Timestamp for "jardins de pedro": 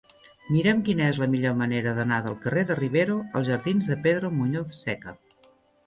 3.53-4.37